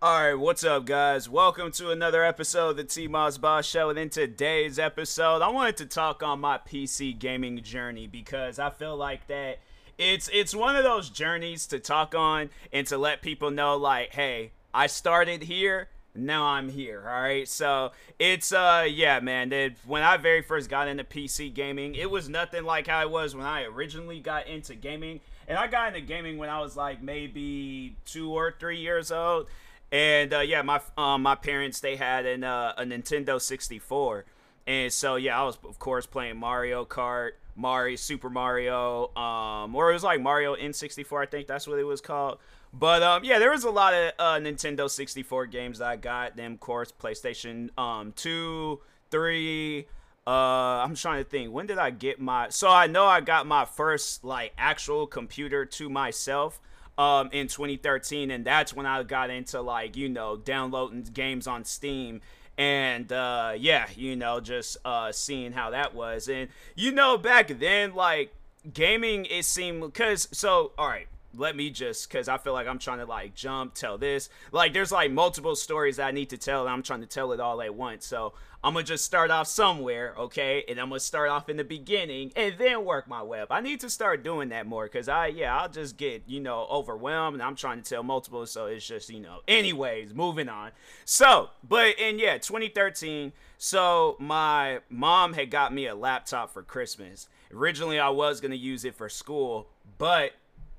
[0.00, 1.28] All right, what's up, guys?
[1.28, 3.90] Welcome to another episode of the T Moss Boss Show.
[3.90, 8.70] And in today's episode, I wanted to talk on my PC gaming journey because I
[8.70, 9.58] feel like that
[9.98, 14.14] it's it's one of those journeys to talk on and to let people know, like,
[14.14, 17.02] hey, I started here, now I'm here.
[17.04, 19.52] All right, so it's uh, yeah, man.
[19.52, 23.10] It, when I very first got into PC gaming, it was nothing like how it
[23.10, 25.18] was when I originally got into gaming.
[25.48, 29.48] And I got into gaming when I was like maybe two or three years old
[29.90, 34.24] and uh, yeah, my um, my parents they had an uh, a Nintendo 64,
[34.66, 39.90] and so yeah, I was of course playing Mario Kart, Mario Super Mario, um, or
[39.90, 42.38] it was like Mario N64, I think that's what it was called.
[42.72, 46.36] But um, yeah, there was a lot of uh, Nintendo 64 games that I got.
[46.36, 49.86] Them, of course PlayStation um two, three.
[50.26, 51.50] Uh, I'm trying to think.
[51.50, 52.50] When did I get my?
[52.50, 56.60] So I know I got my first like actual computer to myself
[56.98, 61.64] um, in 2013, and that's when I got into like you know downloading games on
[61.64, 62.20] Steam
[62.58, 67.46] and uh, yeah, you know, just uh, seeing how that was, and you know, back
[67.48, 68.34] then, like
[68.74, 71.06] gaming, it seemed because so all right.
[71.36, 74.30] Let me just because I feel like I'm trying to like jump, tell this.
[74.50, 77.32] Like, there's like multiple stories that I need to tell, and I'm trying to tell
[77.32, 78.06] it all at once.
[78.06, 78.32] So,
[78.62, 80.64] I'm gonna just start off somewhere, okay?
[80.68, 83.48] And I'm gonna start off in the beginning and then work my up.
[83.50, 86.66] I need to start doing that more because I, yeah, I'll just get, you know,
[86.68, 90.72] overwhelmed and I'm trying to tell multiple, so it's just, you know, anyways, moving on.
[91.04, 97.28] So, but, and yeah, 2013, so my mom had got me a laptop for Christmas.
[97.52, 100.32] Originally, I was gonna use it for school, but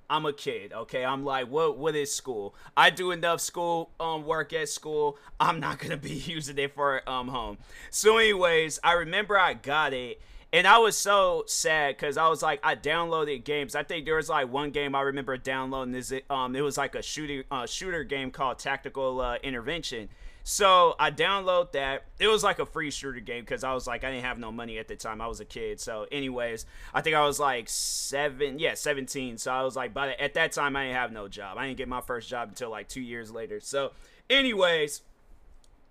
[0.09, 1.06] I'm a kid, okay?
[1.06, 2.56] I'm like, what what is school?
[2.75, 5.18] I do enough school um work at school.
[5.40, 7.58] I'm not gonna be using it for um home.
[7.92, 10.22] So, anyways, I remember I got it.
[10.52, 13.75] And I was so sad because I was like, I downloaded games.
[13.75, 15.94] I think there was like one game I remember downloading.
[15.94, 16.26] Is it?
[16.28, 20.09] Um, it was like a shooter uh, shooter game called Tactical uh, Intervention
[20.50, 22.06] so I download that.
[22.18, 24.52] It was like a free shooter game because I was like I didn't have no
[24.52, 25.22] money at the time.
[25.22, 25.80] I was a kid.
[25.80, 29.38] So, anyways, I think I was like seven, yeah, seventeen.
[29.38, 31.59] So I was like, but at that time I didn't have no job.
[31.59, 33.59] I didn't get my first job until like two years later.
[33.59, 33.92] So,
[34.28, 35.02] anyways.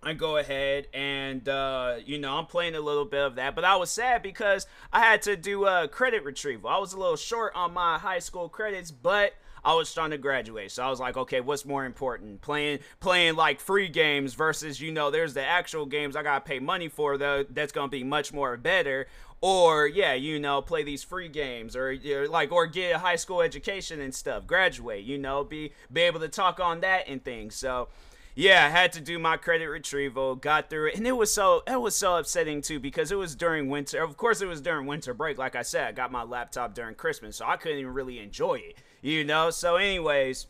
[0.02, 3.64] I go ahead and uh, you know I'm playing a little bit of that, but
[3.64, 6.70] I was sad because I had to do a credit retrieval.
[6.70, 10.18] I was a little short on my high school credits, but I was trying to
[10.18, 10.70] graduate.
[10.70, 12.40] So I was like, okay, what's more important?
[12.40, 16.60] Playing playing like free games versus, you know, there's the actual games I gotta pay
[16.60, 19.08] money for though that's gonna be much more better.
[19.40, 23.16] Or yeah, you know, play these free games or, or like or get a high
[23.16, 27.24] school education and stuff, graduate, you know, be be able to talk on that and
[27.24, 27.54] things.
[27.54, 27.88] So
[28.38, 31.64] yeah, I had to do my credit retrieval, got through it, and it was so
[31.66, 34.00] it was so upsetting too because it was during winter.
[34.00, 35.38] Of course, it was during winter break.
[35.38, 38.54] Like I said, I got my laptop during Christmas, so I couldn't even really enjoy
[38.54, 39.50] it, you know.
[39.50, 40.46] So, anyways,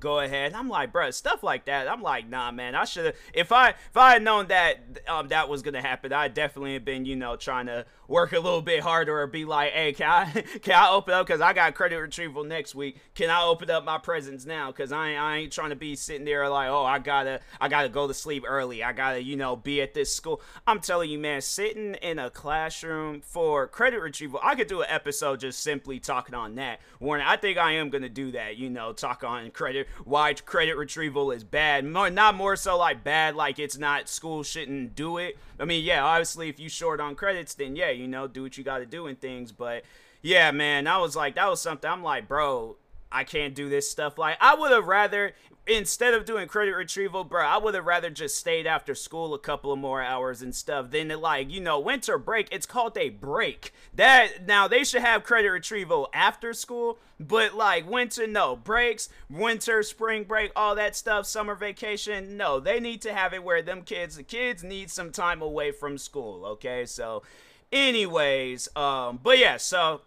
[0.00, 0.52] go ahead.
[0.52, 1.88] I'm like, bro, stuff like that.
[1.88, 2.74] I'm like, nah, man.
[2.74, 3.16] I should have.
[3.34, 6.84] If I if I had known that um that was gonna happen, I definitely have
[6.84, 10.10] been, you know, trying to work a little bit harder or be like, hey, can
[10.10, 10.24] I
[10.62, 12.98] can I open up because I got credit retrieval next week?
[13.14, 14.70] Can I open up my presents now?
[14.70, 17.68] Because I ain't, I ain't trying to be sitting there like, oh, I gotta I
[17.68, 18.82] gotta go to sleep early.
[18.82, 20.42] I gotta you know be at this school.
[20.66, 24.88] I'm telling you, man, sitting in a classroom for credit retrieval, I could do an
[24.90, 26.80] episode just simply talking on that.
[26.98, 28.56] Warning, I think I am gonna do that.
[28.56, 31.84] You know, talk on credit why credit retrieval is bad.
[31.84, 35.38] More, not more so like bad like it's not school shouldn't do it.
[35.60, 38.56] I mean, yeah, obviously if you short on credits, then yeah, you know, do what
[38.56, 39.52] you got to do and things.
[39.52, 39.84] But
[40.22, 41.90] yeah, man, that was like that was something.
[41.90, 42.76] I'm like, bro,
[43.12, 44.18] I can't do this stuff.
[44.18, 45.34] Like I would have rather
[45.66, 49.38] instead of doing credit retrieval, bro, I would have rather just stayed after school a
[49.38, 52.48] couple of more hours and stuff than like, you know, winter break.
[52.50, 53.72] It's called a break.
[53.94, 59.82] That now they should have credit retrieval after school, but like winter, no breaks, winter,
[59.82, 63.82] spring break, all that stuff, summer vacation, no, they need to have it where them
[63.82, 66.44] kids, the kids need some time away from school.
[66.46, 67.22] Okay, so,
[67.70, 70.00] anyways, um, but yeah, so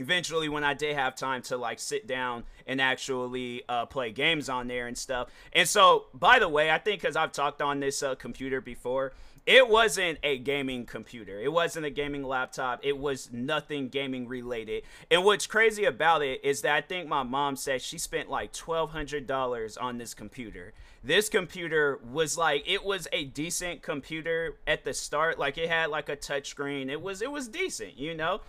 [0.00, 4.48] eventually when i did have time to like sit down and actually uh, play games
[4.48, 5.28] on there and stuff.
[5.52, 9.12] And so by the way i think because i've talked on this uh, computer before
[9.46, 11.40] it wasn't a gaming computer.
[11.40, 12.80] It wasn't a gaming laptop.
[12.82, 14.82] It was nothing gaming related.
[15.10, 18.52] And what's crazy about it is that i think my mom said she spent like
[18.52, 20.72] $1200 on this computer.
[21.02, 25.38] This computer was like it was a decent computer at the start.
[25.38, 26.90] Like it had like a touchscreen.
[26.90, 28.42] It was it was decent you know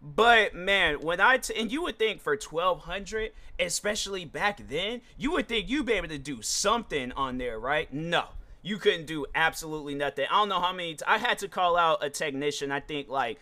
[0.00, 5.00] but man, when I t- and you would think for twelve hundred, especially back then,
[5.16, 7.92] you would think you'd be able to do something on there, right?
[7.92, 8.24] No,
[8.62, 10.26] you couldn't do absolutely nothing.
[10.30, 10.94] I don't know how many.
[10.94, 12.70] T- I had to call out a technician.
[12.70, 13.38] I think like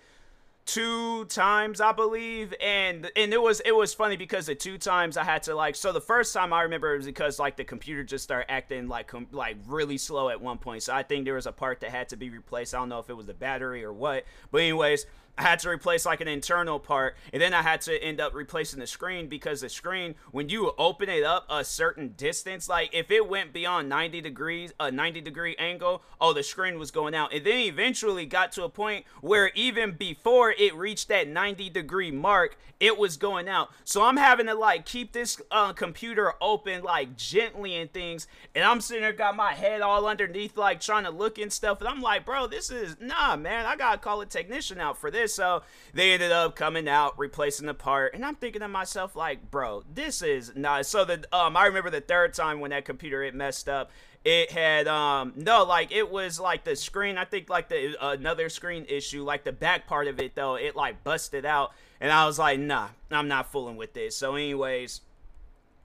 [0.67, 5.17] two times I believe and and it was it was funny because the two times
[5.17, 7.62] I had to like so the first time I remember it was because like the
[7.62, 11.25] computer just started acting like com- like really slow at one point so I think
[11.25, 13.26] there was a part that had to be replaced I don't know if it was
[13.26, 15.06] the battery or what but anyways
[15.38, 18.35] I had to replace like an internal part, and then I had to end up
[18.35, 22.91] replacing the screen because the screen, when you open it up a certain distance, like
[22.94, 27.15] if it went beyond 90 degrees, a 90 degree angle, oh, the screen was going
[27.15, 27.35] out.
[27.35, 32.11] And then eventually got to a point where even before it reached that 90 degree
[32.11, 33.71] mark, it was going out.
[33.85, 38.65] So I'm having to like keep this uh, computer open like gently and things, and
[38.65, 41.88] I'm sitting there got my head all underneath like trying to look and stuff, and
[41.88, 45.25] I'm like, bro, this is nah, man, I gotta call a technician out for this.
[45.34, 45.62] So
[45.94, 49.84] they ended up coming out, replacing the part, and I'm thinking to myself, like, bro,
[49.93, 50.87] this is not.
[50.87, 53.90] So the um, I remember the third time when that computer it messed up.
[54.25, 57.17] It had um no like it was like the screen.
[57.17, 60.75] I think like the another screen issue, like the back part of it though, it
[60.75, 64.17] like busted out, and I was like, nah, I'm not fooling with this.
[64.17, 65.00] So anyways,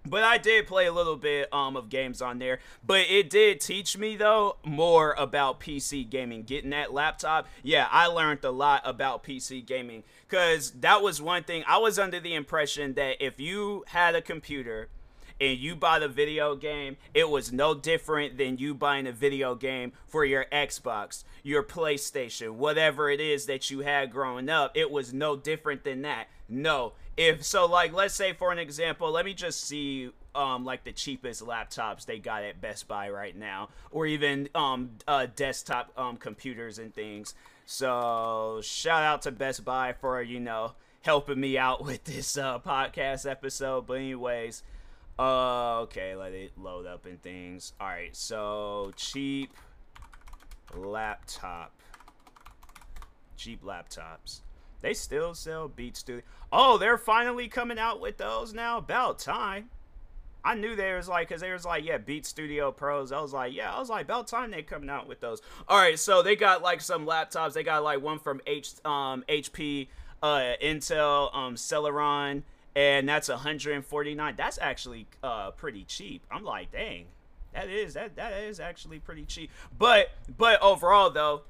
[0.06, 2.60] but I did play a little bit um, of games on there.
[2.86, 6.44] But it did teach me, though, more about PC gaming.
[6.44, 10.04] Getting that laptop, yeah, I learned a lot about PC gaming.
[10.28, 11.64] Because that was one thing.
[11.68, 14.90] I was under the impression that if you had a computer
[15.40, 19.56] and you bought a video game, it was no different than you buying a video
[19.56, 24.72] game for your Xbox, your PlayStation, whatever it is that you had growing up.
[24.76, 26.28] It was no different than that.
[26.48, 30.84] No, if so like let's say for an example let me just see um like
[30.84, 35.92] the cheapest laptops they got at best buy right now or even um uh desktop
[35.98, 37.36] um computers and things.
[37.66, 42.60] So shout out to best buy for you know helping me out with this uh
[42.60, 44.64] podcast episode but anyways
[45.20, 47.74] uh okay let it load up and things.
[47.80, 49.52] All right so cheap
[50.74, 51.74] laptop.
[53.36, 54.42] Cheap laptops
[54.82, 56.24] they still sell Beat Studio.
[56.52, 58.78] Oh, they're finally coming out with those now.
[58.78, 59.70] About time.
[60.44, 63.12] I knew there was like, cause there was like, yeah, Beat Studio Pros.
[63.12, 65.40] I was like, yeah, I was like, about time they coming out with those.
[65.68, 67.54] All right, so they got like some laptops.
[67.54, 69.88] They got like one from H, um, HP,
[70.24, 72.42] uh, Intel, um, Celeron,
[72.76, 74.36] and that's 149.
[74.36, 76.26] That's actually uh pretty cheap.
[76.32, 77.06] I'm like, dang,
[77.54, 79.52] that is that that is actually pretty cheap.
[79.78, 81.42] But but overall though,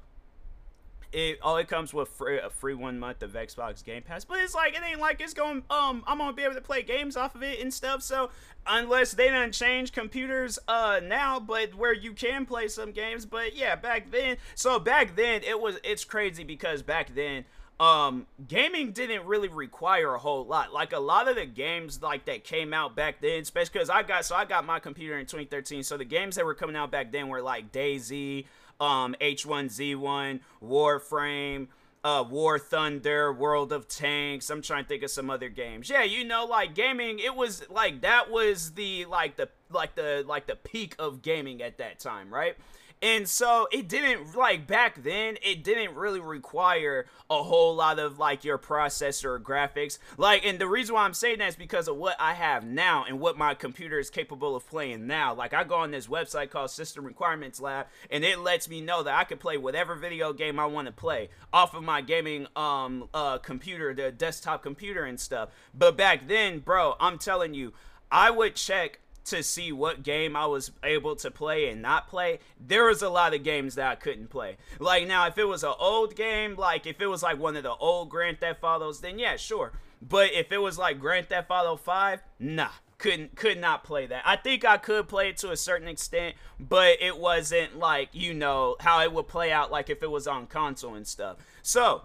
[1.12, 4.24] it all it comes with free, a free one month of Xbox Game Pass.
[4.24, 6.82] But it's like it ain't like it's going um I'm gonna be able to play
[6.82, 8.02] games off of it and stuff.
[8.02, 8.30] So
[8.66, 13.26] unless they don't change computers uh now, but where you can play some games.
[13.26, 14.36] But yeah, back then.
[14.54, 17.44] So back then it was it's crazy because back then
[17.80, 22.26] um gaming didn't really require a whole lot like a lot of the games like
[22.26, 25.24] that came out back then especially because i got so i got my computer in
[25.24, 28.44] 2013 so the games that were coming out back then were like DayZ
[28.82, 31.68] um, H1Z1, Warframe,
[32.02, 34.50] uh, War Thunder, World of Tanks.
[34.50, 35.88] I'm trying to think of some other games.
[35.88, 40.24] Yeah, you know, like gaming, it was like that was the like the like the
[40.26, 42.56] like the peak of gaming at that time, right?
[43.02, 48.20] And so it didn't like back then it didn't really require a whole lot of
[48.20, 49.98] like your processor or graphics.
[50.16, 53.04] Like and the reason why I'm saying that is because of what I have now
[53.04, 55.34] and what my computer is capable of playing now.
[55.34, 59.02] Like I go on this website called System Requirements Lab and it lets me know
[59.02, 62.46] that I can play whatever video game I want to play off of my gaming
[62.54, 65.48] um uh computer, the desktop computer and stuff.
[65.74, 67.72] But back then, bro, I'm telling you,
[68.12, 72.40] I would check to see what game I was able to play and not play,
[72.60, 74.56] there was a lot of games that I couldn't play.
[74.78, 77.62] Like now, if it was an old game, like if it was like one of
[77.62, 79.72] the old Grand Theft Autos, then yeah, sure.
[80.00, 84.22] But if it was like Grand Theft Auto 5, nah, couldn't could not play that.
[84.24, 88.34] I think I could play it to a certain extent, but it wasn't like you
[88.34, 91.36] know how it would play out like if it was on console and stuff.
[91.62, 92.02] So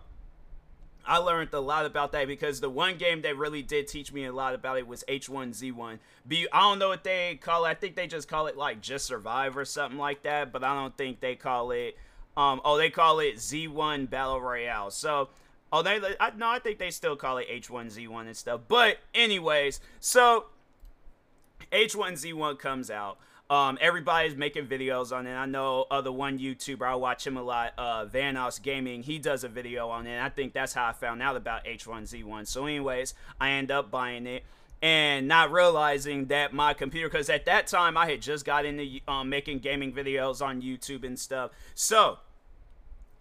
[1.08, 4.26] I learned a lot about that because the one game that really did teach me
[4.26, 6.00] a lot about it was H1Z1.
[6.28, 7.70] B I don't know what they call it.
[7.70, 10.76] I think they just call it like just survive or something like that, but I
[10.76, 11.98] don't think they call it
[12.36, 14.92] um oh they call it Z1 Battle Royale.
[14.92, 15.30] So
[15.72, 18.62] oh they I, no I think they still call it H1Z1 and stuff.
[18.68, 20.48] But anyways, so
[21.72, 23.18] H1Z1 comes out.
[23.50, 25.34] Um, everybody's making videos on it.
[25.34, 29.04] I know other one YouTuber I watch him a lot, uh, Vanoss Gaming.
[29.04, 30.22] He does a video on it.
[30.22, 32.46] I think that's how I found out about H1Z1.
[32.46, 34.44] So, anyways, I end up buying it
[34.82, 39.00] and not realizing that my computer, because at that time I had just got into
[39.08, 41.52] um, making gaming videos on YouTube and stuff.
[41.74, 42.20] So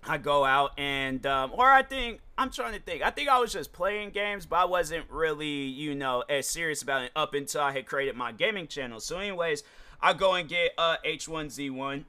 [0.04, 3.02] I go out and, um, or I think, I'm trying to think.
[3.02, 6.82] I think I was just playing games, but I wasn't really, you know, as serious
[6.82, 9.00] about it up until I had created my gaming channel.
[9.00, 9.62] So, anyways,
[10.00, 12.04] I go and get uh, H1Z1.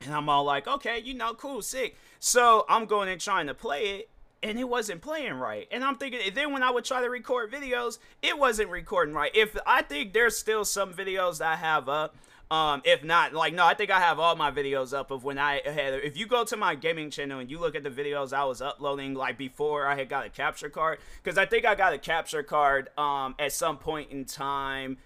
[0.00, 1.96] And I'm all like, okay, you know, cool, sick.
[2.20, 4.10] So I'm going and trying to play it,
[4.42, 5.66] and it wasn't playing right.
[5.72, 9.34] And I'm thinking, then when I would try to record videos, it wasn't recording right.
[9.34, 12.14] If I think there's still some videos that I have up
[12.50, 15.38] um, if not, like, no, I think I have all my videos up of when
[15.38, 15.94] I had.
[15.94, 18.62] If you go to my gaming channel and you look at the videos I was
[18.62, 21.98] uploading, like before I had got a capture card, because I think I got a
[21.98, 24.96] capture card um at some point in time,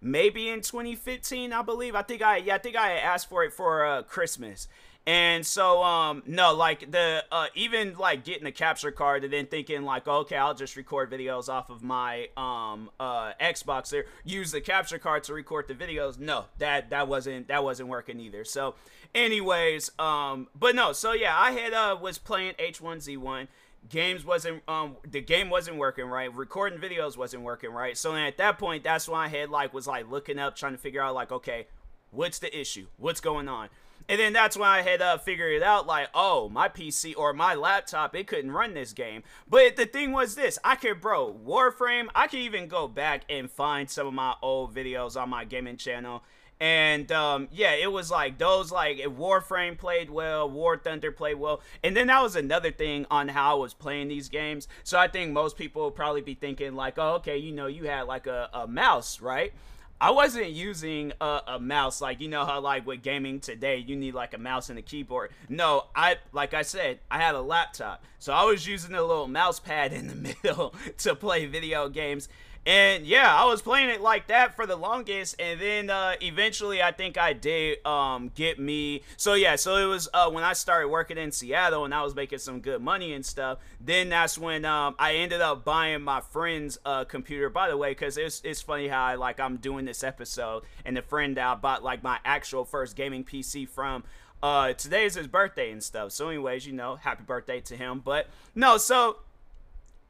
[0.00, 1.94] maybe in 2015, I believe.
[1.94, 4.68] I think I yeah, I think I asked for it for uh, Christmas,
[5.06, 9.46] and so, um, no, like the uh, even like getting a capture card and then
[9.46, 14.52] thinking like, okay, I'll just record videos off of my um uh Xbox there, use
[14.52, 16.18] the capture card to record the videos.
[16.18, 18.44] No, that that wasn't that wasn't working either.
[18.44, 18.74] So,
[19.14, 23.48] anyways, um, but no, so yeah, I had uh was playing H1Z1
[23.88, 28.36] games wasn't um the game wasn't working right recording videos wasn't working right so at
[28.36, 31.14] that point that's when i had like was like looking up trying to figure out
[31.14, 31.66] like okay
[32.10, 33.68] what's the issue what's going on
[34.10, 37.32] and then that's when I had uh, figured it out like, oh, my PC or
[37.32, 39.22] my laptop, it couldn't run this game.
[39.48, 43.48] But the thing was this I could, bro, Warframe, I could even go back and
[43.48, 46.24] find some of my old videos on my gaming channel.
[46.60, 51.62] And um, yeah, it was like those like Warframe played well, War Thunder played well,
[51.82, 54.68] and then that was another thing on how I was playing these games.
[54.84, 57.84] So I think most people will probably be thinking like, oh, okay, you know, you
[57.84, 59.54] had like a, a mouse, right?
[60.02, 63.96] I wasn't using a, a, mouse like you know how like with gaming today you
[63.96, 65.30] need like a mouse and a keyboard.
[65.50, 69.28] No, I like I said I had a laptop, so I was using a little
[69.28, 70.14] mouse pad in the
[70.44, 72.30] middle to play video games.
[72.66, 76.82] And yeah, I was playing it like that for the longest, and then uh, eventually
[76.82, 79.02] I think I did um, get me.
[79.16, 82.14] So yeah, so it was uh, when I started working in Seattle and I was
[82.14, 83.58] making some good money and stuff.
[83.80, 87.48] Then that's when um, I ended up buying my friend's uh, computer.
[87.48, 90.94] By the way, because it's it's funny how I like I'm doing this episode, and
[90.98, 94.04] the friend that I bought like my actual first gaming PC from
[94.42, 98.00] uh today is his birthday and stuff so anyways you know happy birthday to him
[98.02, 99.18] but no so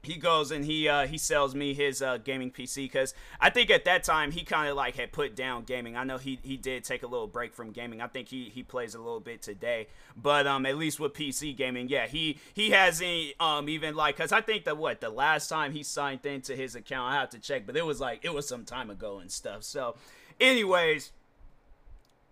[0.02, 3.70] he goes and he uh, he sells me his uh, gaming PC because I think
[3.70, 5.96] at that time he kind of like had put down gaming.
[5.96, 8.00] I know he he did take a little break from gaming.
[8.00, 11.54] I think he he plays a little bit today, but um at least with PC
[11.54, 15.48] gaming, yeah he he hasn't um even like because I think that what the last
[15.48, 18.32] time he signed into his account I have to check, but it was like it
[18.32, 19.64] was some time ago and stuff.
[19.64, 19.96] So,
[20.40, 21.12] anyways,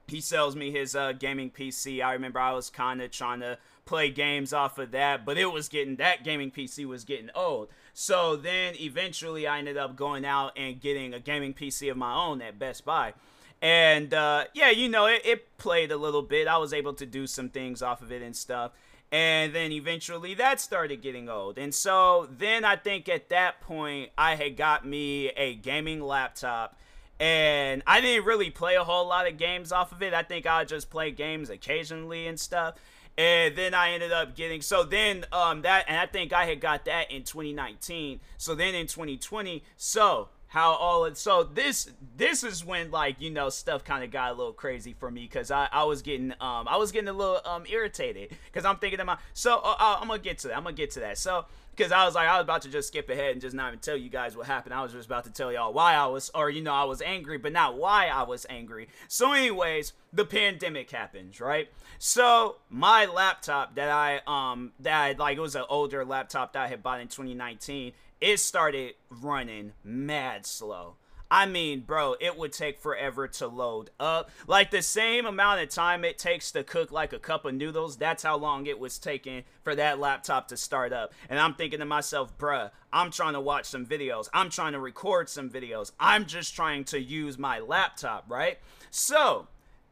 [0.06, 2.02] he sells me his uh, gaming PC.
[2.02, 5.46] I remember I was kind of trying to play games off of that, but it
[5.46, 7.68] was getting that gaming PC was getting old.
[7.94, 12.14] So then eventually I ended up going out and getting a gaming PC of my
[12.14, 13.14] own at Best Buy.
[13.62, 16.46] And uh, yeah, you know, it, it played a little bit.
[16.46, 18.72] I was able to do some things off of it and stuff.
[19.10, 21.56] And then eventually that started getting old.
[21.56, 26.78] And so then I think at that point I had got me a gaming laptop
[27.18, 30.12] and I didn't really play a whole lot of games off of it.
[30.12, 32.74] I think I just play games occasionally and stuff
[33.18, 36.60] and then I ended up getting so then um that and I think I had
[36.60, 38.20] got that in 2019.
[38.38, 43.30] So then in 2020, so how all it so this this is when like you
[43.30, 46.32] know stuff kind of got a little crazy for me because I, I was getting
[46.40, 49.98] um I was getting a little um irritated because I'm thinking my so uh, uh,
[50.00, 51.44] I'm gonna get to that I'm gonna get to that so
[51.78, 53.78] because I was like, I was about to just skip ahead and just not even
[53.78, 54.74] tell you guys what happened.
[54.74, 57.00] I was just about to tell y'all why I was, or you know, I was
[57.00, 58.88] angry, but not why I was angry.
[59.06, 61.68] So, anyways, the pandemic happens, right?
[61.98, 66.64] So my laptop that I um that I, like it was an older laptop that
[66.64, 67.92] I had bought in 2019.
[68.20, 70.96] It started running mad slow.
[71.30, 74.30] I mean, bro, it would take forever to load up.
[74.46, 77.96] Like the same amount of time it takes to cook like a cup of noodles,
[77.96, 81.12] that's how long it was taking for that laptop to start up.
[81.28, 84.28] And I'm thinking to myself, bruh, I'm trying to watch some videos.
[84.32, 85.92] I'm trying to record some videos.
[86.00, 88.58] I'm just trying to use my laptop, right?
[88.90, 89.48] So,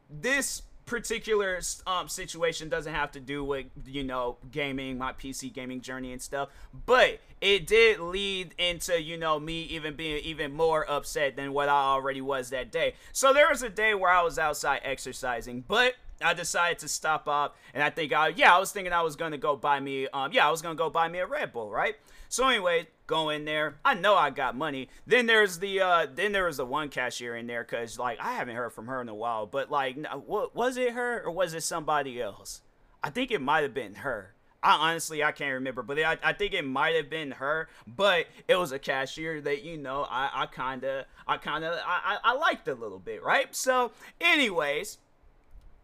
[0.09, 5.81] this particular um, situation doesn't have to do with you know gaming my pc gaming
[5.81, 6.49] journey and stuff
[6.87, 11.69] but it did lead into you know me even being even more upset than what
[11.69, 15.65] i already was that day so there was a day where i was outside exercising
[15.67, 19.03] but I decided to stop up, and I think I yeah I was thinking I
[19.03, 21.53] was gonna go buy me um yeah I was gonna go buy me a Red
[21.53, 21.97] Bull right.
[22.29, 23.77] So anyway, go in there.
[23.85, 24.89] I know I got money.
[25.07, 28.33] Then there's the uh then there was the one cashier in there because like I
[28.33, 29.47] haven't heard from her in a while.
[29.47, 32.63] But like, what was it her or was it somebody else?
[33.03, 34.35] I think it might have been her.
[34.63, 37.69] I honestly I can't remember, but I, I think it might have been her.
[37.87, 41.75] But it was a cashier that you know I I kind of I kind of
[41.87, 43.55] I, I I liked a little bit, right?
[43.55, 44.99] So, anyways,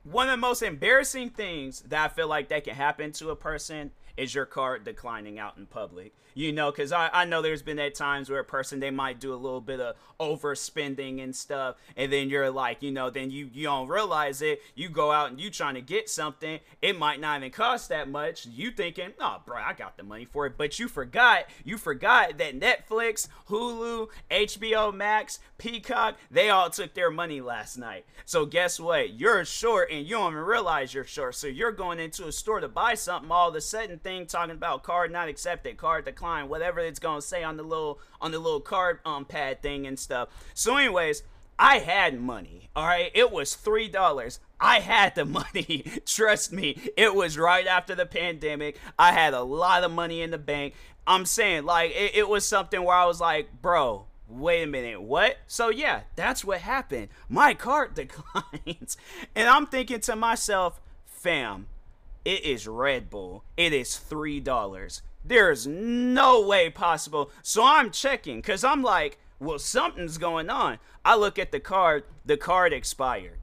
[0.04, 3.36] one of the most embarrassing things that I feel like that can happen to a
[3.36, 6.14] person is your card declining out in public?
[6.34, 9.20] You know because I, I know there's been at times where a person they might
[9.20, 13.30] do a little bit of overspending and stuff and then you're like you know then
[13.30, 14.62] you you don't realize it.
[14.74, 16.60] You go out and you trying to get something.
[16.80, 18.46] It might not even cost that much.
[18.46, 20.54] You thinking oh bro i got the money for it.
[20.56, 27.10] But you forgot you forgot that netflix hulu hbo max peacock they all took their
[27.10, 28.06] money last night.
[28.24, 29.14] So guess what?
[29.14, 31.34] You're short and you don't even realize you're short.
[31.34, 34.54] So you're going into a store to buy something all of a sudden thing talking
[34.54, 38.38] about card not accepted card declined whatever it's gonna say on the little on the
[38.38, 40.28] little card um pad thing and stuff.
[40.54, 41.22] So, anyways,
[41.58, 42.70] I had money.
[42.74, 44.40] All right, it was three dollars.
[44.60, 45.84] I had the money.
[46.06, 48.78] Trust me, it was right after the pandemic.
[48.98, 50.74] I had a lot of money in the bank.
[51.06, 55.02] I'm saying, like, it, it was something where I was like, bro, wait a minute,
[55.02, 55.36] what?
[55.46, 57.08] So yeah, that's what happened.
[57.28, 58.96] My card declines.
[59.34, 61.66] and I'm thinking to myself, fam,
[62.24, 63.44] it is Red Bull.
[63.56, 65.02] It is three dollars.
[65.24, 67.30] There's no way possible.
[67.42, 70.78] So I'm checking because I'm like, well, something's going on.
[71.04, 73.38] I look at the card, the card expired.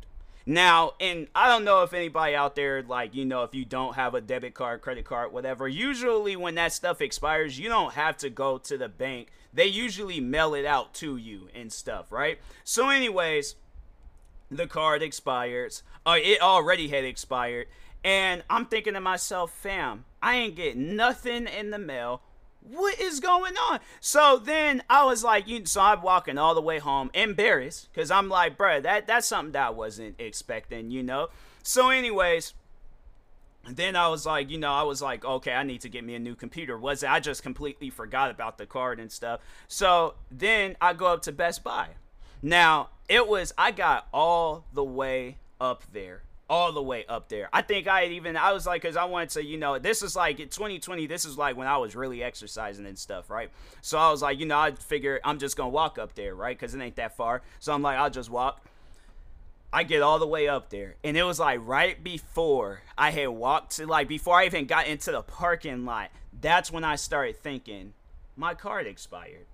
[0.46, 3.96] Now, and I don't know if anybody out there, like, you know, if you don't
[3.96, 8.18] have a debit card, credit card, whatever, usually when that stuff expires, you don't have
[8.18, 9.28] to go to the bank.
[9.54, 12.40] They usually mail it out to you and stuff, right?
[12.64, 13.56] So, anyways,
[14.50, 15.84] the card expires.
[16.06, 17.68] Uh, it already had expired.
[18.04, 22.22] And I'm thinking to myself, fam, I ain't getting nothing in the mail.
[22.62, 23.80] What is going on?
[24.00, 28.12] So then I was like, you so I'm walking all the way home, embarrassed, because
[28.12, 31.30] I'm like, bruh, that that's something that I wasn't expecting, you know.
[31.64, 32.54] So, anyways,
[33.68, 36.16] then I was like, you know, I was like, okay, I need to get me
[36.16, 36.78] a new computer.
[36.78, 37.10] Was it?
[37.10, 39.42] I just completely forgot about the card and stuff.
[39.68, 41.90] So then I go up to Best Buy.
[42.42, 47.48] Now it was I got all the way up there all the way up there.
[47.54, 50.16] I think I even I was like, cause I wanted to, you know, this is
[50.16, 51.06] like 2020.
[51.06, 53.52] This is like when I was really exercising and stuff, right?
[53.82, 56.58] So I was like, you know, I figure I'm just gonna walk up there, right?
[56.60, 57.42] Cause it ain't that far.
[57.60, 58.66] So I'm like, I'll just walk.
[59.72, 63.30] I get all the way up there, and it was like right before I had
[63.30, 66.10] walked to like before I even got into the parking lot.
[66.42, 67.94] That's when I started thinking,
[68.36, 69.46] my card expired.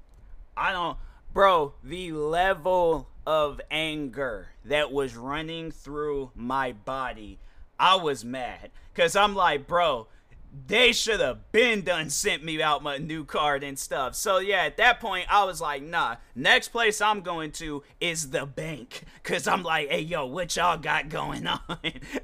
[0.55, 0.97] I don't,
[1.35, 1.73] bro.
[1.83, 7.39] The level of anger that was running through my body.
[7.77, 10.07] I was mad because I'm like, bro,
[10.67, 14.15] they should have been done sent me out my new card and stuff.
[14.15, 18.29] So yeah, at that point I was like, nah, next place I'm going to is
[18.29, 19.03] the bank.
[19.23, 21.59] Cause I'm like, hey yo, what y'all got going on?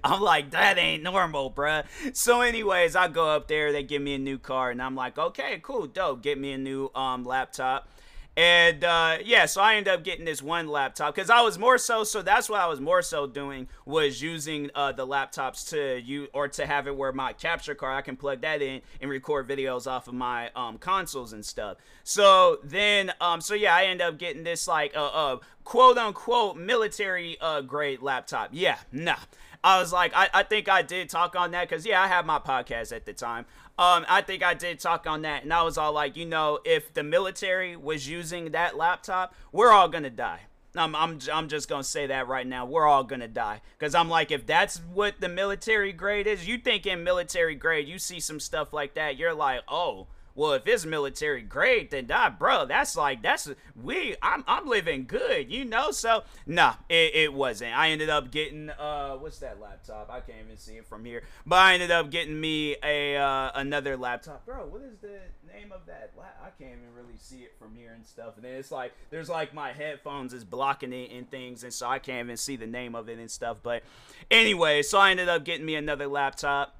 [0.06, 1.84] I'm like, that ain't normal, bruh.
[2.16, 5.18] So anyways, I go up there, they give me a new card, and I'm like,
[5.18, 6.22] okay, cool, dope.
[6.22, 7.90] Get me a new um laptop.
[8.38, 11.78] And uh, yeah, so I ended up getting this one laptop because I was more
[11.78, 12.06] so.
[12.06, 16.30] So that's what I was more so doing was using uh, the laptops to you
[16.34, 19.50] or to have it where my capture card I can plug that in and record
[19.50, 21.78] videos off of my um, consoles and stuff.
[22.06, 26.56] So then, um, so yeah, I ended up getting this like uh, uh quote unquote
[26.56, 28.50] military uh, grade laptop.
[28.54, 29.18] Yeah, nah.
[29.64, 32.26] I was like, I, I think I did talk on that because yeah, I had
[32.26, 33.46] my podcast at the time.
[33.78, 36.60] Um, I think I did talk on that, and I was all like, you know,
[36.66, 40.42] if the military was using that laptop, we're all gonna die.
[40.76, 42.66] I'm, I'm, I'm just gonna say that right now.
[42.66, 43.62] We're all gonna die.
[43.80, 47.88] Cause I'm like, if that's what the military grade is, you think in military grade,
[47.88, 52.08] you see some stuff like that, you're like, oh, well, if it's military grade, then
[52.08, 53.50] that, bro, that's like that's
[53.82, 54.16] we.
[54.22, 55.92] I'm I'm living good, you know.
[55.92, 57.76] So nah, it, it wasn't.
[57.76, 60.10] I ended up getting uh, what's that laptop?
[60.10, 61.24] I can't even see it from here.
[61.46, 64.66] But I ended up getting me a uh, another laptop, bro.
[64.68, 65.20] What is the
[65.54, 66.12] name of that?
[66.44, 68.36] I can't even really see it from here and stuff.
[68.36, 71.88] And then it's like there's like my headphones is blocking it and things, and so
[71.88, 73.58] I can't even see the name of it and stuff.
[73.62, 73.84] But
[74.30, 76.76] anyway, so I ended up getting me another laptop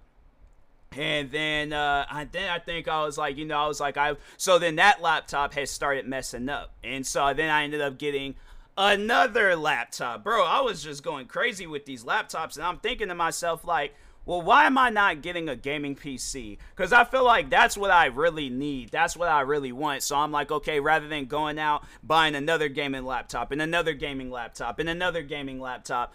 [0.98, 3.98] and then uh, I then I think I was like, you know, I was like,
[3.98, 7.98] I so then that laptop has started messing up, and so then I ended up
[7.98, 8.36] getting
[8.78, 10.44] another laptop, bro.
[10.44, 13.94] I was just going crazy with these laptops, and I'm thinking to myself like,
[14.26, 16.58] well, why am I not getting a gaming PC?
[16.76, 18.90] Because I feel like that's what I really need.
[18.90, 20.04] That's what I really want.
[20.04, 24.30] So I'm like, okay, rather than going out buying another gaming laptop and another gaming
[24.30, 26.14] laptop and another gaming laptop.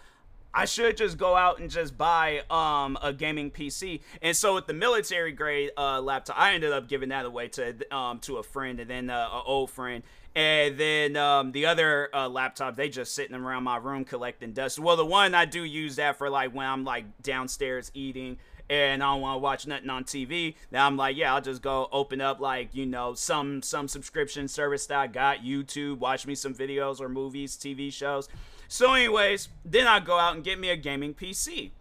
[0.57, 4.01] I should just go out and just buy um, a gaming PC.
[4.23, 7.95] And so with the military grade uh, laptop, I ended up giving that away to
[7.95, 10.01] um, to a friend and then uh, an old friend.
[10.33, 14.79] And then um, the other uh, laptop, they just sitting around my room collecting dust.
[14.79, 19.03] Well, the one I do use that for like when I'm like downstairs eating and
[19.03, 20.55] I don't want to watch nothing on TV.
[20.71, 24.47] Now I'm like, yeah, I'll just go open up like you know some some subscription
[24.47, 28.27] service that I got, YouTube, watch me some videos or movies, TV shows.
[28.67, 31.71] So, anyways, then I go out and get me a gaming PC.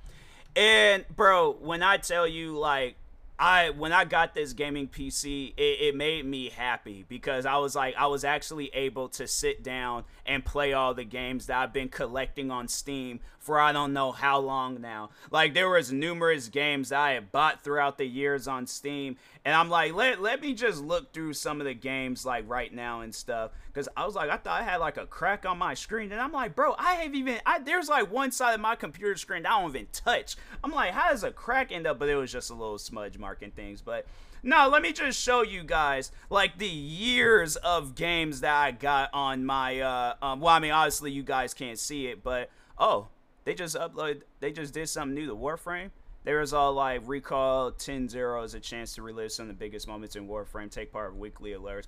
[0.54, 2.96] And bro, when I tell you like
[3.38, 7.76] I when I got this gaming PC, it, it, made me happy because I was
[7.76, 11.72] like I was actually able to sit down and play all the games that I've
[11.72, 15.10] been collecting on Steam for I don't know how long now.
[15.30, 19.68] Like there was numerous games I had bought throughout the years on Steam, and I'm
[19.68, 23.14] like, let let me just look through some of the games like right now and
[23.14, 23.50] stuff.
[23.76, 26.18] Cause I was like, I thought I had like a crack on my screen, and
[26.18, 29.42] I'm like, bro, I have even I there's like one side of my computer screen
[29.42, 30.36] that I don't even touch.
[30.64, 31.98] I'm like, how does a crack end up?
[31.98, 34.06] But it was just a little smudge mark and things, but.
[34.42, 39.10] No, let me just show you guys like the years of games that I got
[39.12, 43.08] on my uh um well I mean obviously you guys can't see it, but oh,
[43.44, 45.90] they just uploaded, they just did something new to Warframe.
[46.24, 49.86] There was all like recall 10-0 as a chance to relive some of the biggest
[49.86, 50.70] moments in Warframe.
[50.70, 51.86] Take part of weekly alerts.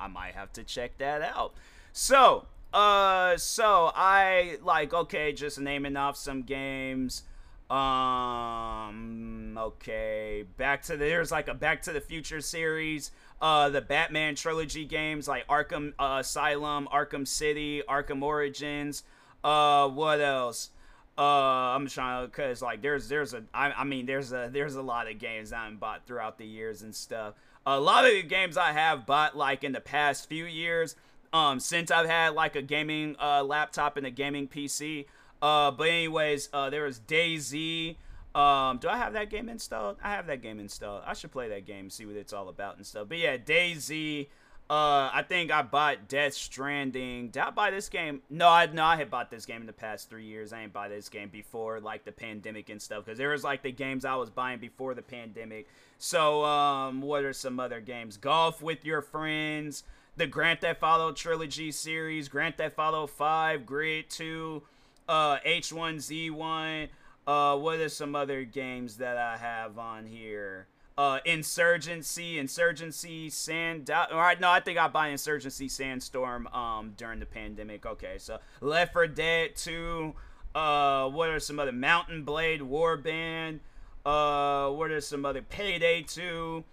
[0.00, 1.52] I might have to check that out.
[1.92, 7.24] So, uh, so I like okay, just naming off some games.
[7.70, 13.12] Um, okay, back to the, there's like a Back to the Future series.
[13.40, 19.04] Uh, the Batman trilogy games like Arkham uh, Asylum, Arkham City, Arkham Origins.
[19.44, 20.70] Uh, what else?
[21.16, 24.74] Uh, I'm trying to, cause like there's there's a I, I mean there's a there's
[24.74, 27.34] a lot of games I've bought throughout the years and stuff.
[27.66, 30.96] A lot of the games I have bought like in the past few years,
[31.32, 35.06] um, since I've had like a gaming uh laptop and a gaming PC.
[35.42, 37.96] Uh, but anyways, uh, there was DayZ.
[38.34, 39.96] Um, do I have that game installed?
[40.02, 41.02] I have that game installed.
[41.04, 43.08] I should play that game, see what it's all about and stuff.
[43.08, 44.28] But yeah, DayZ.
[44.70, 47.30] Uh, I think I bought Death Stranding.
[47.30, 48.22] Did I buy this game?
[48.30, 50.52] No, I no, I had bought this game in the past three years.
[50.52, 53.64] I ain't buy this game before like the pandemic and stuff because there was like
[53.64, 55.66] the games I was buying before the pandemic.
[55.98, 58.16] So, um, what are some other games?
[58.16, 59.82] Golf with your friends,
[60.16, 64.62] the Grand Theft Auto trilogy series, Grand Theft Auto Five, Grid Two,
[65.08, 66.90] uh, H1Z1.
[67.26, 70.68] Uh, what are some other games that I have on here?
[71.00, 73.90] Uh, Insurgency, Insurgency, Sand.
[73.90, 77.86] All right, no, I think I buy Insurgency, Sandstorm um during the pandemic.
[77.86, 80.14] Okay, so Left 4 Dead 2.
[80.54, 83.60] Uh, what are some other Mountain & Blade Warband?
[84.04, 86.64] Uh, what are some other Payday 2?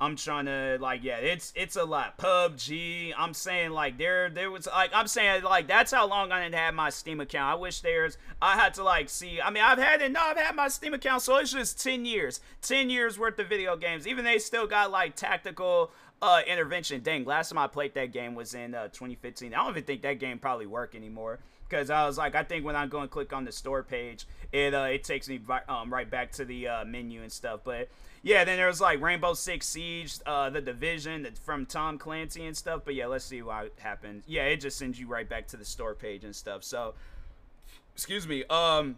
[0.00, 2.16] I'm trying to like yeah, it's it's a lot.
[2.16, 3.12] PUBG.
[3.18, 6.54] I'm saying like there there was like I'm saying like that's how long I didn't
[6.54, 7.52] have my Steam account.
[7.52, 9.40] I wish there's I had to like see.
[9.42, 10.10] I mean I've had it.
[10.10, 13.48] No, I've had my Steam account, so it's just ten years, ten years worth of
[13.48, 14.06] video games.
[14.06, 15.90] Even they still got like tactical
[16.22, 17.02] uh intervention.
[17.02, 19.54] Dang, last time I played that game was in uh, 2015.
[19.54, 22.64] I don't even think that game probably work anymore because I was like, I think
[22.64, 25.92] when I go and click on the store page, it uh, it takes me um,
[25.92, 27.60] right back to the uh, menu and stuff.
[27.64, 27.88] But
[28.22, 32.56] yeah, then there was like Rainbow Six Siege, uh, the Division from Tom Clancy and
[32.56, 32.82] stuff.
[32.84, 34.24] But yeah, let's see what happens.
[34.26, 36.64] Yeah, it just sends you right back to the store page and stuff.
[36.64, 36.94] So,
[37.94, 38.44] excuse me.
[38.50, 38.96] Um,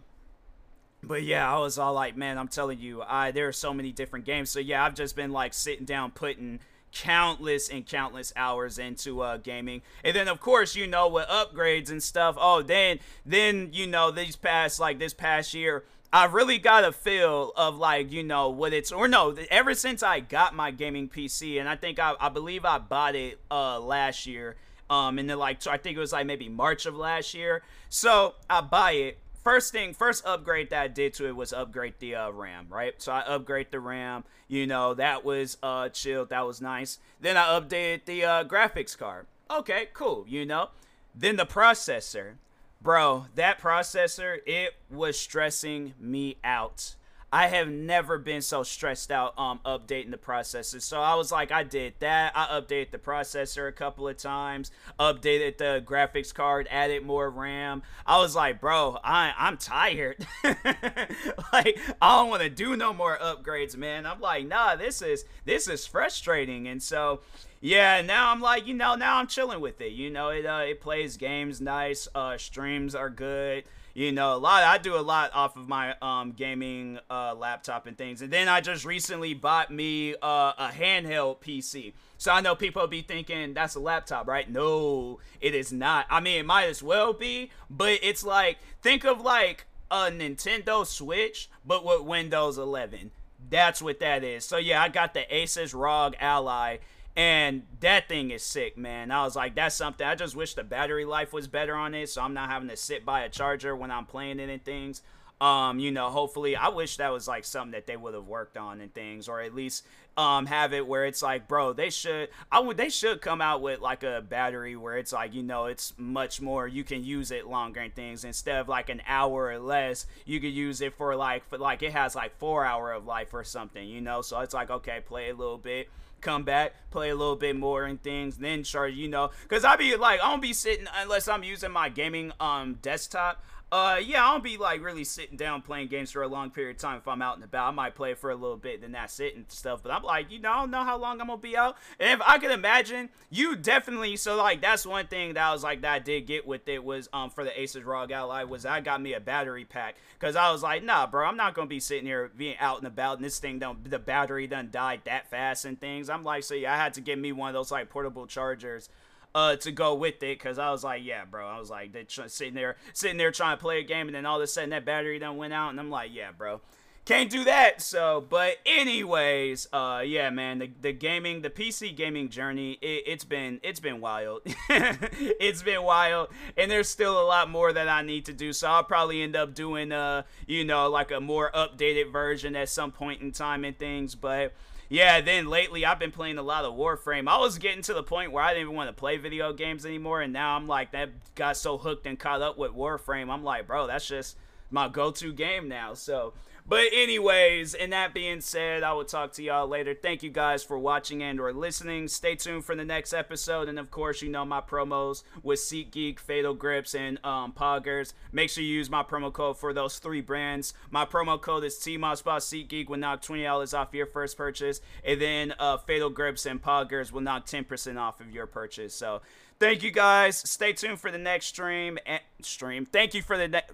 [1.03, 3.91] but yeah, I was all like, man, I'm telling you, I there are so many
[3.91, 4.49] different games.
[4.49, 6.59] So yeah, I've just been like sitting down putting
[6.93, 9.81] countless and countless hours into uh, gaming.
[10.03, 14.11] And then of course, you know, with upgrades and stuff, oh then then you know,
[14.11, 18.49] these past like this past year, I really got a feel of like, you know,
[18.49, 22.13] what it's or no, ever since I got my gaming PC and I think I,
[22.19, 24.55] I believe I bought it uh last year.
[24.89, 27.63] Um and then like so I think it was like maybe March of last year.
[27.89, 31.95] So I buy it first thing, first upgrade that I did to it was upgrade
[31.99, 32.99] the uh, RAM, right?
[33.01, 34.23] So I upgrade the RAM.
[34.47, 36.25] You know, that was uh chill.
[36.25, 36.99] That was nice.
[37.21, 39.27] Then I updated the uh, graphics card.
[39.51, 40.25] Okay, cool.
[40.27, 40.69] You know,
[41.13, 42.35] then the processor,
[42.81, 43.25] bro.
[43.35, 46.95] That processor, it was stressing me out.
[47.33, 50.79] I have never been so stressed out um updating the processor.
[50.79, 52.31] So I was like, I did that.
[52.35, 54.69] I updated the processor a couple of times,
[54.99, 57.81] updated the graphics card, added more RAM.
[58.05, 60.27] I was like, bro, I I'm tired.
[60.43, 64.05] like I don't want to do no more upgrades, man.
[64.05, 66.67] I'm like, nah, this is this is frustrating.
[66.67, 67.21] And so
[67.61, 69.93] yeah, now I'm like, you know, now I'm chilling with it.
[69.93, 72.07] You know, it uh, it plays games nice.
[72.13, 75.95] Uh, streams are good you know a lot i do a lot off of my
[76.01, 78.21] um gaming uh laptop and things.
[78.21, 82.85] And then i just recently bought me uh, a handheld pc so i know people
[82.87, 84.49] be thinking that's a laptop right?
[84.49, 86.05] No it is not.
[86.09, 90.85] I mean it might as well be but it's like think of like a nintendo
[90.85, 93.11] switch but with windows 11
[93.49, 94.45] that's what that is.
[94.45, 96.77] So yeah i got the asus ROG ally
[97.15, 99.11] and that thing is sick, man.
[99.11, 100.05] I was like, that's something.
[100.05, 102.77] I just wish the battery life was better on it, so I'm not having to
[102.77, 105.03] sit by a charger when I'm playing it and things.
[105.39, 108.57] Um, you know, hopefully, I wish that was like something that they would have worked
[108.57, 112.29] on and things, or at least um have it where it's like, bro, they should.
[112.51, 112.77] I would.
[112.77, 116.39] They should come out with like a battery where it's like, you know, it's much
[116.39, 116.67] more.
[116.67, 120.05] You can use it longer and things instead of like an hour or less.
[120.25, 123.33] You could use it for like, for like it has like four hour of life
[123.33, 124.21] or something, you know.
[124.21, 125.89] So it's like, okay, play a little bit
[126.23, 129.75] come back, play a little bit more and things, then charge, you know, because I
[129.75, 133.43] be like, I don't be sitting unless I'm using my gaming um desktop.
[133.73, 136.75] Uh, yeah, I don't be like really sitting down playing games for a long period
[136.75, 136.99] of time.
[136.99, 139.35] If I'm out and about, I might play for a little bit, then that's it
[139.35, 139.81] and stuff.
[139.81, 141.75] But I'm like, you know, I don't know how long I'm gonna be out.
[141.99, 144.15] And if I could imagine, you definitely.
[144.17, 146.83] So like, that's one thing that I was like that I did get with it
[146.83, 150.35] was um for the Asus ROG Ally was I got me a battery pack because
[150.35, 153.17] I was like, nah, bro, I'm not gonna be sitting here being out and about
[153.17, 156.11] and this thing don't the battery done died that fast and things.
[156.11, 158.87] I'm like, so yeah, I had to get me one of those like portable chargers
[159.35, 161.47] uh, to go with it because I was like, yeah, bro.
[161.47, 164.15] I was like, they tr- sitting there, sitting there trying to play a game, and
[164.15, 166.61] then all of a sudden that battery done went out, and I'm like, yeah, bro,
[167.05, 167.81] can't do that.
[167.81, 173.25] So, but anyways, uh, yeah, man, the, the gaming, the PC gaming journey, it, it's
[173.25, 174.41] been it's been wild.
[174.69, 178.53] it's been wild, and there's still a lot more that I need to do.
[178.53, 182.69] So I'll probably end up doing, uh, you know, like a more updated version at
[182.69, 184.53] some point in time and things, but
[184.93, 187.27] yeah, then lately I've been playing a lot of Warframe.
[187.27, 189.87] I was getting to the point where I didn't even want to play video games
[189.87, 193.31] anymore, and now I'm like that got so hooked and caught up with Warframe.
[193.31, 194.37] I'm like, bro, that's just
[194.69, 195.95] my go-to game now.
[195.95, 196.33] So
[196.67, 199.93] but anyways, and that being said, I will talk to y'all later.
[199.93, 202.07] Thank you guys for watching and or listening.
[202.07, 206.19] Stay tuned for the next episode, and of course, you know my promos with SeatGeek,
[206.19, 208.13] Fatal Grips, and um, Poggers.
[208.31, 210.73] Make sure you use my promo code for those three brands.
[210.89, 215.19] My promo code is TMOSSBOSS SeatGeek will knock twenty dollars off your first purchase, and
[215.19, 218.93] then uh, Fatal Grips and Poggers will knock ten percent off of your purchase.
[218.93, 219.21] So.
[219.59, 220.35] Thank you guys.
[220.37, 221.97] Stay tuned for the next stream.
[222.05, 222.85] And stream.
[222.85, 223.71] Thank you for the next.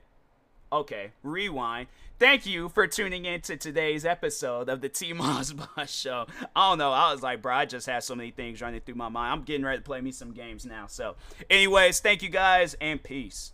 [0.71, 1.87] Okay, rewind.
[2.19, 6.27] Thank you for tuning in to today's episode of the T Moss Boss Show.
[6.53, 6.91] I don't know.
[6.91, 9.31] I was like, bro, I just had so many things running through my mind.
[9.31, 10.87] I'm getting ready to play me some games now.
[10.87, 11.15] So,
[11.49, 13.53] anyways, thank you guys and peace.